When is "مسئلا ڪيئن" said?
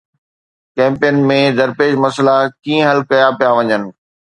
2.05-2.81